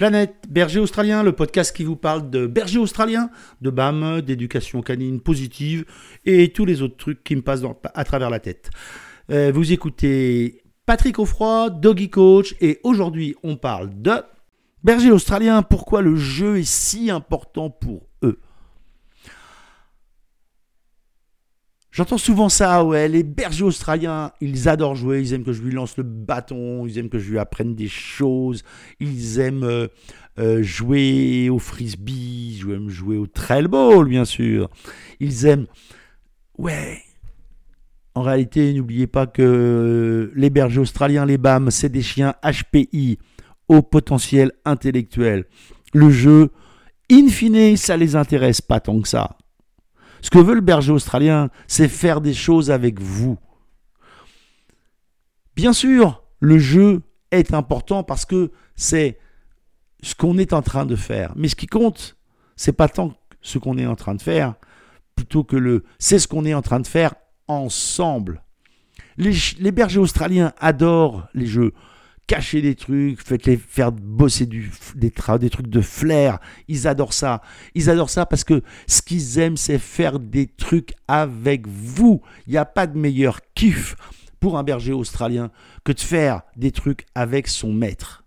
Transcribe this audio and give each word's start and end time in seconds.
Planète 0.00 0.44
Berger 0.48 0.80
Australien, 0.80 1.22
le 1.22 1.32
podcast 1.32 1.76
qui 1.76 1.84
vous 1.84 1.94
parle 1.94 2.30
de 2.30 2.46
berger 2.46 2.78
australien, 2.78 3.28
de 3.60 3.68
BAM, 3.68 4.22
d'éducation 4.22 4.80
canine 4.80 5.20
positive 5.20 5.84
et 6.24 6.54
tous 6.54 6.64
les 6.64 6.80
autres 6.80 6.96
trucs 6.96 7.22
qui 7.22 7.36
me 7.36 7.42
passent 7.42 7.60
à 7.92 8.04
travers 8.04 8.30
la 8.30 8.40
tête. 8.40 8.70
Euh, 9.30 9.52
vous 9.54 9.72
écoutez 9.74 10.62
Patrick 10.86 11.18
Offroy, 11.18 11.68
Doggy 11.68 12.08
Coach, 12.08 12.54
et 12.62 12.80
aujourd'hui 12.82 13.34
on 13.42 13.56
parle 13.56 13.90
de 14.00 14.22
berger 14.82 15.10
australien, 15.10 15.60
pourquoi 15.60 16.00
le 16.00 16.16
jeu 16.16 16.60
est 16.60 16.66
si 16.66 17.10
important 17.10 17.68
pour 17.68 18.08
eux? 18.22 18.40
J'entends 22.00 22.16
souvent 22.16 22.48
ça, 22.48 22.82
ouais, 22.82 23.08
les 23.08 23.22
bergers 23.22 23.62
australiens, 23.62 24.32
ils 24.40 24.70
adorent 24.70 24.94
jouer, 24.94 25.20
ils 25.20 25.34
aiment 25.34 25.44
que 25.44 25.52
je 25.52 25.60
lui 25.60 25.70
lance 25.70 25.98
le 25.98 26.02
bâton, 26.02 26.86
ils 26.86 26.96
aiment 26.96 27.10
que 27.10 27.18
je 27.18 27.30
lui 27.30 27.38
apprenne 27.38 27.74
des 27.74 27.88
choses, 27.88 28.62
ils 29.00 29.38
aiment 29.38 29.64
euh, 29.64 29.86
euh, 30.38 30.62
jouer 30.62 31.50
au 31.50 31.58
frisbee, 31.58 32.58
ils 32.58 32.70
aiment 32.72 32.88
jouer 32.88 33.18
au 33.18 33.26
trailball, 33.26 34.08
bien 34.08 34.24
sûr. 34.24 34.70
Ils 35.20 35.44
aiment... 35.44 35.66
Ouais. 36.56 37.02
En 38.14 38.22
réalité, 38.22 38.72
n'oubliez 38.72 39.06
pas 39.06 39.26
que 39.26 40.32
les 40.34 40.48
bergers 40.48 40.80
australiens, 40.80 41.26
les 41.26 41.36
BAM, 41.36 41.70
c'est 41.70 41.90
des 41.90 42.00
chiens 42.00 42.32
HPI, 42.42 43.18
au 43.68 43.82
potentiel 43.82 44.52
intellectuel. 44.64 45.44
Le 45.92 46.08
jeu, 46.08 46.48
in 47.12 47.28
fine, 47.28 47.76
ça 47.76 47.98
les 47.98 48.16
intéresse 48.16 48.62
pas 48.62 48.80
tant 48.80 49.02
que 49.02 49.08
ça. 49.08 49.36
Ce 50.22 50.30
que 50.30 50.38
veut 50.38 50.54
le 50.54 50.60
berger 50.60 50.92
australien, 50.92 51.50
c'est 51.66 51.88
faire 51.88 52.20
des 52.20 52.34
choses 52.34 52.70
avec 52.70 53.00
vous. 53.00 53.38
Bien 55.56 55.72
sûr, 55.72 56.22
le 56.40 56.58
jeu 56.58 57.02
est 57.30 57.54
important 57.54 58.02
parce 58.02 58.24
que 58.24 58.50
c'est 58.76 59.18
ce 60.02 60.14
qu'on 60.14 60.38
est 60.38 60.52
en 60.52 60.62
train 60.62 60.86
de 60.86 60.96
faire. 60.96 61.32
Mais 61.36 61.48
ce 61.48 61.56
qui 61.56 61.66
compte, 61.66 62.16
c'est 62.56 62.72
pas 62.72 62.88
tant 62.88 63.14
ce 63.42 63.58
qu'on 63.58 63.78
est 63.78 63.86
en 63.86 63.96
train 63.96 64.14
de 64.14 64.22
faire, 64.22 64.54
plutôt 65.14 65.44
que 65.44 65.56
le 65.56 65.84
c'est 65.98 66.18
ce 66.18 66.28
qu'on 66.28 66.44
est 66.44 66.54
en 66.54 66.62
train 66.62 66.80
de 66.80 66.86
faire 66.86 67.14
ensemble. 67.48 68.42
Les, 69.16 69.32
les 69.58 69.72
bergers 69.72 69.98
australiens 69.98 70.52
adorent 70.58 71.26
les 71.34 71.46
jeux 71.46 71.72
cacher 72.30 72.62
des 72.62 72.76
trucs, 72.76 73.20
faites-les 73.20 73.56
faire 73.56 73.90
bosser 73.90 74.46
des 74.46 75.10
trucs 75.10 75.66
de 75.66 75.80
flair. 75.80 76.38
Ils 76.68 76.86
adorent 76.86 77.12
ça. 77.12 77.42
Ils 77.74 77.90
adorent 77.90 78.08
ça 78.08 78.24
parce 78.24 78.44
que 78.44 78.62
ce 78.86 79.02
qu'ils 79.02 79.40
aiment, 79.40 79.56
c'est 79.56 79.80
faire 79.80 80.20
des 80.20 80.46
trucs 80.46 80.92
avec 81.08 81.66
vous. 81.66 82.22
Il 82.46 82.52
n'y 82.52 82.56
a 82.56 82.64
pas 82.64 82.86
de 82.86 82.96
meilleur 82.96 83.40
kiff 83.56 83.96
pour 84.38 84.56
un 84.56 84.62
berger 84.62 84.92
australien 84.92 85.50
que 85.82 85.90
de 85.90 85.98
faire 85.98 86.42
des 86.54 86.70
trucs 86.70 87.04
avec 87.16 87.48
son 87.48 87.72
maître. 87.72 88.22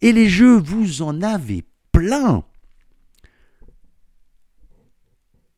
Et 0.00 0.10
les 0.10 0.28
jeux, 0.28 0.58
vous 0.58 1.02
en 1.02 1.22
avez 1.22 1.62
plein. 1.92 2.42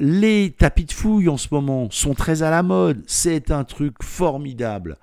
Les 0.01 0.55
tapis 0.59 0.85
de 0.85 0.93
fouille 0.93 1.31
en 1.31 1.39
ce 1.39 1.49
moment 1.51 1.89
sont 1.91 2.13
très 2.13 2.43
à 2.43 2.51
la 2.51 2.63
mode. 2.63 3.03
C'est 3.07 3.51
un 3.51 3.65
truc 3.65 4.03
formidable. 4.03 4.99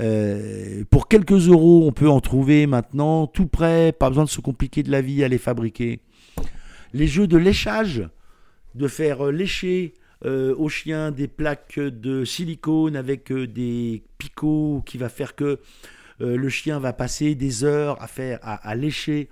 Euh, 0.00 0.84
pour 0.90 1.08
quelques 1.08 1.48
euros, 1.48 1.86
on 1.86 1.92
peut 1.92 2.08
en 2.08 2.20
trouver 2.20 2.66
maintenant, 2.66 3.26
tout 3.26 3.46
prêt, 3.46 3.92
pas 3.92 4.08
besoin 4.08 4.24
de 4.24 4.28
se 4.28 4.40
compliquer 4.40 4.82
de 4.82 4.90
la 4.90 5.00
vie 5.00 5.24
à 5.24 5.28
les 5.28 5.38
fabriquer. 5.38 6.00
Les 6.92 7.06
jeux 7.06 7.26
de 7.26 7.36
léchage, 7.36 8.08
de 8.74 8.88
faire 8.88 9.26
lécher 9.26 9.94
euh, 10.24 10.54
aux 10.56 10.68
chiens 10.68 11.10
des 11.10 11.28
plaques 11.28 11.78
de 11.78 12.24
silicone 12.24 12.96
avec 12.96 13.30
euh, 13.32 13.46
des 13.46 14.02
picots 14.18 14.82
qui 14.86 14.98
va 14.98 15.08
faire 15.08 15.34
que 15.34 15.58
le 16.20 16.48
chien 16.48 16.80
va 16.80 16.92
passer 16.92 17.36
des 17.36 17.62
heures 17.62 18.02
à 18.02 18.08
faire 18.08 18.40
à, 18.42 18.74
lécher. 18.74 19.28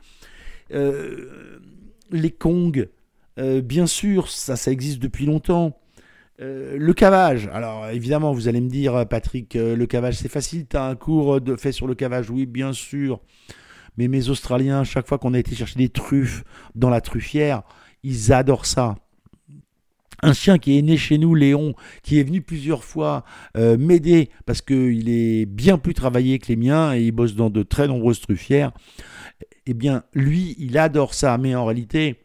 les 0.71 2.31
kongs, 2.31 2.87
bien 3.37 3.89
sûr, 3.89 4.29
ça 4.29 4.71
existe 4.71 5.01
depuis 5.01 5.27
longtemps. 5.27 5.77
Euh, 6.41 6.77
le 6.77 6.93
cavage. 6.93 7.49
Alors 7.53 7.89
évidemment, 7.89 8.33
vous 8.33 8.49
allez 8.49 8.61
me 8.61 8.69
dire, 8.69 9.07
Patrick, 9.09 9.57
euh, 9.57 9.75
le 9.75 9.87
cavage 9.87 10.17
c'est 10.17 10.29
facile. 10.29 10.67
Tu 10.69 10.77
as 10.77 10.85
un 10.85 10.95
cours 10.95 11.41
de, 11.41 11.57
fait 11.57 11.73
sur 11.73 11.87
le 11.87 11.95
cavage, 11.95 12.31
oui, 12.31 12.47
bien 12.47 12.73
sûr. 12.73 13.21
Mais 13.97 14.09
mes 14.09 14.29
Australiens, 14.29 14.85
chaque 14.85 15.07
fois 15.07 15.19
qu'on 15.19 15.33
a 15.33 15.39
été 15.39 15.55
chercher 15.55 15.79
des 15.79 15.89
truffes 15.89 16.45
dans 16.75 16.91
la 16.91 17.01
truffière, 17.01 17.63
ils 18.03 18.33
adorent 18.33 18.67
ça. 18.67 18.97
Un 20.23 20.33
chien 20.33 20.59
qui 20.59 20.79
est 20.79 20.83
né 20.83 20.97
chez 20.97 21.19
nous, 21.19 21.35
Léon, 21.35 21.75
qui 22.03 22.19
est 22.19 22.23
venu 22.23 22.43
plusieurs 22.43 22.85
fois 22.85 23.25
euh, 23.57 23.77
m'aider 23.79 24.31
parce 24.45 24.63
qu'il 24.63 25.09
est 25.09 25.47
bien 25.47 25.79
plus 25.79 25.95
travaillé 25.95 26.39
que 26.39 26.49
les 26.49 26.57
miens 26.57 26.95
et 26.95 27.03
il 27.03 27.13
bosse 27.13 27.35
dans 27.35 27.51
de 27.51 27.63
très 27.63 27.87
nombreuses 27.87 28.21
truffières. 28.21 28.73
Eh 29.67 29.75
bien, 29.75 30.05
lui, 30.15 30.55
il 30.59 30.77
adore 30.79 31.15
ça. 31.15 31.37
Mais 31.39 31.55
en 31.55 31.65
réalité, 31.65 32.17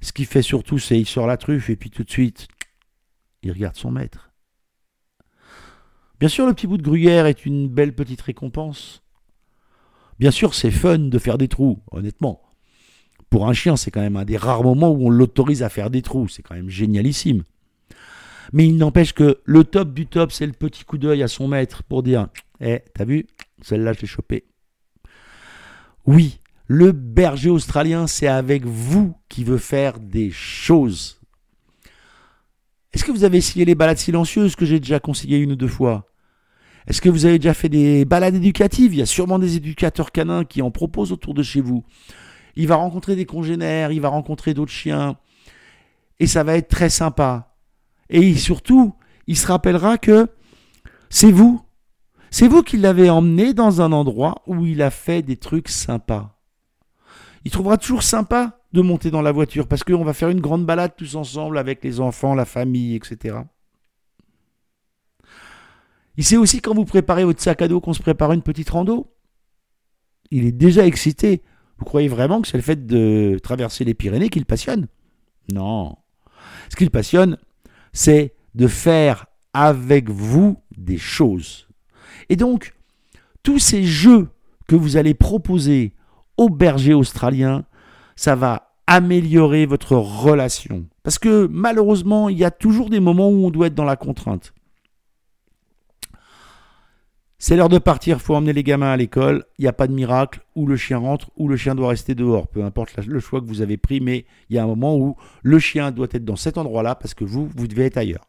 ce 0.00 0.12
qu'il 0.12 0.26
fait 0.26 0.42
surtout, 0.42 0.78
c'est 0.78 0.98
il 0.98 1.06
sort 1.06 1.26
la 1.26 1.36
truffe 1.36 1.70
et 1.70 1.76
puis 1.76 1.90
tout 1.90 2.04
de 2.04 2.10
suite, 2.10 2.48
il 3.42 3.52
regarde 3.52 3.76
son 3.76 3.90
maître. 3.90 4.30
Bien 6.20 6.28
sûr, 6.28 6.46
le 6.46 6.54
petit 6.54 6.66
bout 6.66 6.76
de 6.76 6.82
gruyère 6.82 7.26
est 7.26 7.44
une 7.44 7.68
belle 7.68 7.94
petite 7.94 8.20
récompense. 8.20 9.02
Bien 10.18 10.30
sûr, 10.30 10.54
c'est 10.54 10.70
fun 10.70 10.98
de 10.98 11.18
faire 11.18 11.38
des 11.38 11.48
trous, 11.48 11.80
honnêtement. 11.90 12.42
Pour 13.28 13.48
un 13.48 13.52
chien, 13.52 13.76
c'est 13.76 13.90
quand 13.90 14.02
même 14.02 14.16
un 14.16 14.24
des 14.24 14.36
rares 14.36 14.62
moments 14.62 14.90
où 14.90 15.06
on 15.06 15.10
l'autorise 15.10 15.62
à 15.62 15.68
faire 15.68 15.90
des 15.90 16.02
trous. 16.02 16.28
C'est 16.28 16.42
quand 16.42 16.54
même 16.54 16.68
génialissime. 16.68 17.44
Mais 18.52 18.66
il 18.66 18.76
n'empêche 18.76 19.14
que 19.14 19.40
le 19.44 19.64
top 19.64 19.94
du 19.94 20.06
top, 20.06 20.30
c'est 20.30 20.46
le 20.46 20.52
petit 20.52 20.84
coup 20.84 20.98
d'œil 20.98 21.22
à 21.22 21.28
son 21.28 21.48
maître 21.48 21.82
pour 21.82 22.02
dire 22.02 22.28
Eh, 22.60 22.82
t'as 22.94 23.04
vu 23.04 23.26
Celle-là, 23.62 23.94
je 23.94 24.02
l'ai 24.02 24.06
chopée. 24.06 24.44
Oui, 26.06 26.40
le 26.66 26.92
berger 26.92 27.50
australien, 27.50 28.06
c'est 28.06 28.26
avec 28.26 28.64
vous 28.66 29.16
qui 29.28 29.44
veut 29.44 29.58
faire 29.58 29.98
des 29.98 30.30
choses. 30.30 31.21
Est-ce 32.92 33.04
que 33.04 33.12
vous 33.12 33.24
avez 33.24 33.38
essayé 33.38 33.64
les 33.64 33.74
balades 33.74 33.98
silencieuses 33.98 34.54
que 34.54 34.66
j'ai 34.66 34.78
déjà 34.78 35.00
conseillé 35.00 35.38
une 35.38 35.52
ou 35.52 35.56
deux 35.56 35.68
fois? 35.68 36.06
Est-ce 36.86 37.00
que 37.00 37.08
vous 37.08 37.26
avez 37.26 37.38
déjà 37.38 37.54
fait 37.54 37.68
des 37.68 38.04
balades 38.04 38.34
éducatives? 38.34 38.92
Il 38.92 38.98
y 38.98 39.02
a 39.02 39.06
sûrement 39.06 39.38
des 39.38 39.56
éducateurs 39.56 40.12
canins 40.12 40.44
qui 40.44 40.62
en 40.62 40.70
proposent 40.70 41.12
autour 41.12 41.32
de 41.32 41.42
chez 41.42 41.60
vous. 41.60 41.84
Il 42.56 42.66
va 42.66 42.76
rencontrer 42.76 43.16
des 43.16 43.24
congénères, 43.24 43.92
il 43.92 44.00
va 44.00 44.08
rencontrer 44.08 44.52
d'autres 44.52 44.72
chiens. 44.72 45.16
Et 46.20 46.26
ça 46.26 46.44
va 46.44 46.56
être 46.56 46.68
très 46.68 46.90
sympa. 46.90 47.54
Et 48.10 48.34
surtout, 48.34 48.94
il 49.26 49.38
se 49.38 49.46
rappellera 49.46 49.96
que 49.96 50.28
c'est 51.08 51.32
vous. 51.32 51.62
C'est 52.30 52.48
vous 52.48 52.62
qui 52.62 52.76
l'avez 52.76 53.10
emmené 53.10 53.54
dans 53.54 53.80
un 53.80 53.92
endroit 53.92 54.42
où 54.46 54.66
il 54.66 54.82
a 54.82 54.90
fait 54.90 55.22
des 55.22 55.36
trucs 55.36 55.68
sympas. 55.68 56.38
Il 57.44 57.50
trouvera 57.50 57.76
toujours 57.78 58.02
sympa 58.02 58.61
de 58.72 58.80
monter 58.80 59.10
dans 59.10 59.22
la 59.22 59.32
voiture 59.32 59.68
parce 59.68 59.84
qu'on 59.84 60.04
va 60.04 60.14
faire 60.14 60.30
une 60.30 60.40
grande 60.40 60.64
balade 60.64 60.92
tous 60.96 61.14
ensemble 61.14 61.58
avec 61.58 61.84
les 61.84 62.00
enfants, 62.00 62.34
la 62.34 62.44
famille, 62.44 62.94
etc. 62.94 63.38
Il 66.16 66.24
sait 66.24 66.36
aussi 66.36 66.60
quand 66.60 66.74
vous 66.74 66.84
préparez 66.84 67.24
votre 67.24 67.40
sac 67.40 67.62
à 67.62 67.68
dos 67.68 67.80
qu'on 67.80 67.94
se 67.94 68.02
prépare 68.02 68.32
une 68.32 68.42
petite 68.42 68.70
rando. 68.70 69.12
Il 70.30 70.44
est 70.44 70.52
déjà 70.52 70.86
excité. 70.86 71.42
Vous 71.78 71.84
croyez 71.84 72.08
vraiment 72.08 72.40
que 72.40 72.48
c'est 72.48 72.56
le 72.56 72.62
fait 72.62 72.86
de 72.86 73.38
traverser 73.42 73.84
les 73.84 73.94
Pyrénées 73.94 74.28
qui 74.28 74.38
le 74.38 74.44
passionne? 74.44 74.88
Non. 75.52 75.96
Ce 76.70 76.76
qui 76.76 76.84
le 76.84 76.90
passionne, 76.90 77.38
c'est 77.92 78.34
de 78.54 78.66
faire 78.66 79.26
avec 79.52 80.08
vous 80.08 80.58
des 80.76 80.98
choses. 80.98 81.68
Et 82.28 82.36
donc, 82.36 82.74
tous 83.42 83.58
ces 83.58 83.84
jeux 83.84 84.28
que 84.68 84.76
vous 84.76 84.96
allez 84.96 85.14
proposer 85.14 85.94
aux 86.36 86.48
bergers 86.48 86.94
australiens, 86.94 87.64
ça 88.16 88.34
va 88.34 88.72
améliorer 88.86 89.66
votre 89.66 89.96
relation. 89.96 90.86
Parce 91.02 91.18
que 91.18 91.48
malheureusement, 91.50 92.28
il 92.28 92.38
y 92.38 92.44
a 92.44 92.50
toujours 92.50 92.90
des 92.90 93.00
moments 93.00 93.28
où 93.28 93.46
on 93.46 93.50
doit 93.50 93.68
être 93.68 93.74
dans 93.74 93.84
la 93.84 93.96
contrainte. 93.96 94.52
C'est 97.38 97.56
l'heure 97.56 97.68
de 97.68 97.78
partir, 97.78 98.18
il 98.18 98.22
faut 98.22 98.36
emmener 98.36 98.52
les 98.52 98.62
gamins 98.62 98.92
à 98.92 98.96
l'école, 98.96 99.44
il 99.58 99.62
n'y 99.62 99.68
a 99.68 99.72
pas 99.72 99.88
de 99.88 99.92
miracle, 99.92 100.42
ou 100.54 100.64
le 100.64 100.76
chien 100.76 100.98
rentre, 100.98 101.32
ou 101.36 101.48
le 101.48 101.56
chien 101.56 101.74
doit 101.74 101.88
rester 101.88 102.14
dehors, 102.14 102.46
peu 102.46 102.62
importe 102.62 102.96
le 103.04 103.18
choix 103.18 103.40
que 103.40 103.46
vous 103.46 103.62
avez 103.62 103.76
pris, 103.76 104.00
mais 104.00 104.26
il 104.48 104.54
y 104.54 104.60
a 104.60 104.62
un 104.62 104.66
moment 104.68 104.96
où 104.96 105.16
le 105.42 105.58
chien 105.58 105.90
doit 105.90 106.06
être 106.12 106.24
dans 106.24 106.36
cet 106.36 106.56
endroit-là 106.56 106.94
parce 106.94 107.14
que 107.14 107.24
vous, 107.24 107.50
vous 107.56 107.66
devez 107.66 107.86
être 107.86 107.96
ailleurs. 107.96 108.28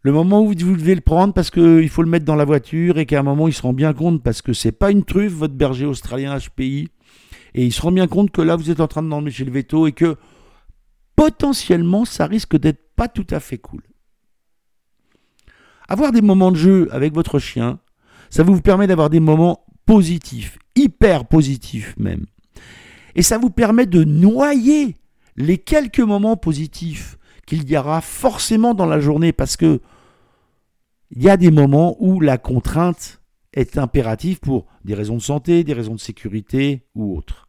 Le 0.00 0.12
moment 0.12 0.40
où 0.40 0.46
vous 0.46 0.54
devez 0.54 0.94
le 0.94 1.02
prendre 1.02 1.34
parce 1.34 1.50
qu'il 1.50 1.90
faut 1.90 2.02
le 2.02 2.08
mettre 2.08 2.24
dans 2.24 2.36
la 2.36 2.46
voiture 2.46 2.96
et 2.96 3.04
qu'à 3.04 3.20
un 3.20 3.22
moment 3.22 3.46
il 3.46 3.52
se 3.52 3.60
rend 3.60 3.74
bien 3.74 3.92
compte 3.92 4.22
parce 4.22 4.40
que 4.40 4.54
c'est 4.54 4.72
pas 4.72 4.90
une 4.90 5.04
truffe 5.04 5.34
votre 5.34 5.52
berger 5.52 5.84
australien 5.84 6.38
HPI 6.38 6.88
et 7.54 7.64
il 7.64 7.72
se 7.72 7.82
rend 7.82 7.92
bien 7.92 8.06
compte 8.06 8.30
que 8.30 8.42
là 8.42 8.56
vous 8.56 8.70
êtes 8.70 8.80
en 8.80 8.88
train 8.88 9.02
de 9.02 9.30
chez 9.30 9.44
le 9.44 9.52
veto 9.52 9.86
et 9.86 9.92
que 9.92 10.16
potentiellement 11.16 12.04
ça 12.04 12.26
risque 12.26 12.56
d'être 12.56 12.94
pas 12.96 13.08
tout 13.08 13.26
à 13.30 13.40
fait 13.40 13.58
cool. 13.58 13.82
Avoir 15.88 16.12
des 16.12 16.22
moments 16.22 16.52
de 16.52 16.56
jeu 16.56 16.88
avec 16.92 17.12
votre 17.14 17.38
chien, 17.38 17.80
ça 18.30 18.42
vous 18.42 18.60
permet 18.60 18.86
d'avoir 18.86 19.10
des 19.10 19.20
moments 19.20 19.64
positifs, 19.86 20.58
hyper 20.76 21.26
positifs 21.26 21.94
même. 21.98 22.26
Et 23.16 23.22
ça 23.22 23.38
vous 23.38 23.50
permet 23.50 23.86
de 23.86 24.04
noyer 24.04 24.96
les 25.36 25.58
quelques 25.58 26.00
moments 26.00 26.36
positifs 26.36 27.18
qu'il 27.46 27.68
y 27.68 27.76
aura 27.76 28.00
forcément 28.00 28.74
dans 28.74 28.86
la 28.86 29.00
journée 29.00 29.32
parce 29.32 29.56
que 29.56 29.80
il 31.10 31.22
y 31.22 31.28
a 31.28 31.36
des 31.36 31.50
moments 31.50 31.96
où 31.98 32.20
la 32.20 32.38
contrainte 32.38 33.19
est 33.52 33.78
impératif 33.78 34.40
pour 34.40 34.66
des 34.84 34.94
raisons 34.94 35.16
de 35.16 35.22
santé, 35.22 35.64
des 35.64 35.72
raisons 35.72 35.94
de 35.94 36.00
sécurité 36.00 36.86
ou 36.94 37.16
autres. 37.16 37.48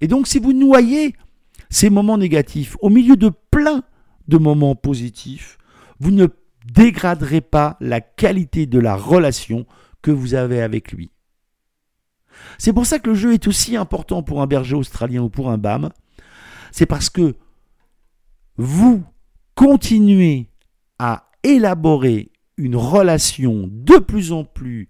Et 0.00 0.08
donc 0.08 0.26
si 0.26 0.38
vous 0.38 0.52
noyez 0.52 1.14
ces 1.68 1.90
moments 1.90 2.18
négatifs 2.18 2.76
au 2.80 2.90
milieu 2.90 3.16
de 3.16 3.30
plein 3.50 3.82
de 4.28 4.38
moments 4.38 4.74
positifs, 4.74 5.58
vous 5.98 6.10
ne 6.10 6.26
dégraderez 6.66 7.40
pas 7.40 7.76
la 7.80 8.00
qualité 8.00 8.66
de 8.66 8.78
la 8.78 8.96
relation 8.96 9.66
que 10.02 10.10
vous 10.10 10.34
avez 10.34 10.60
avec 10.62 10.92
lui. 10.92 11.10
C'est 12.58 12.72
pour 12.72 12.86
ça 12.86 12.98
que 12.98 13.10
le 13.10 13.14
jeu 13.14 13.34
est 13.34 13.46
aussi 13.46 13.76
important 13.76 14.22
pour 14.22 14.40
un 14.40 14.46
berger 14.46 14.76
australien 14.76 15.22
ou 15.22 15.28
pour 15.28 15.50
un 15.50 15.58
BAM. 15.58 15.90
C'est 16.72 16.86
parce 16.86 17.10
que 17.10 17.34
vous 18.56 19.02
continuez 19.54 20.48
à 20.98 21.30
élaborer 21.42 22.29
une 22.60 22.76
relation 22.76 23.68
de 23.72 23.96
plus 23.96 24.32
en 24.32 24.44
plus 24.44 24.88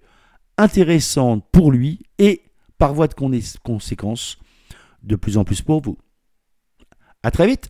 intéressante 0.59 1.45
pour 1.53 1.71
lui 1.71 2.01
et 2.19 2.43
par 2.79 2.93
voie 2.93 3.07
de 3.09 3.15
conséquence 3.63 4.39
de 5.03 5.17
plus 5.17 5.39
en 5.39 5.45
plus 5.45 5.63
pour 5.63 5.81
vous. 5.81 5.97
À 7.23 7.31
très 7.31 7.47
vite. 7.47 7.69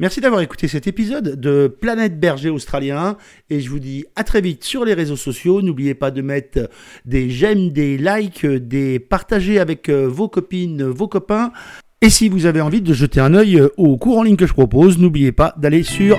Merci 0.00 0.20
d'avoir 0.20 0.40
écouté 0.40 0.66
cet 0.66 0.88
épisode 0.88 1.40
de 1.40 1.68
Planète 1.68 2.18
Berger 2.18 2.50
Australien 2.50 3.16
et 3.48 3.60
je 3.60 3.70
vous 3.70 3.78
dis 3.78 4.04
à 4.16 4.24
très 4.24 4.40
vite 4.40 4.64
sur 4.64 4.84
les 4.84 4.92
réseaux 4.92 5.16
sociaux. 5.16 5.62
N'oubliez 5.62 5.94
pas 5.94 6.10
de 6.10 6.20
mettre 6.20 6.68
des 7.04 7.30
j'aime, 7.30 7.70
des 7.70 7.96
likes, 7.96 8.44
des 8.44 8.98
partager 8.98 9.60
avec 9.60 9.88
euh, 9.88 10.06
vos 10.08 10.28
copines, 10.28 10.82
vos 10.82 11.06
copains. 11.06 11.52
Et 12.00 12.10
si 12.10 12.28
vous 12.28 12.46
avez 12.46 12.60
envie 12.60 12.82
de 12.82 12.92
jeter 12.92 13.20
un 13.20 13.34
œil 13.34 13.62
au 13.76 13.96
cours 13.96 14.18
en 14.18 14.24
ligne 14.24 14.36
que 14.36 14.46
je 14.46 14.52
propose, 14.52 14.98
n'oubliez 14.98 15.32
pas 15.32 15.54
d'aller 15.58 15.84
sur 15.84 16.18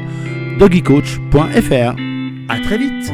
doggycoach.fr. 0.57 2.14
À 2.47 2.59
très 2.59 2.77
vite 2.77 3.11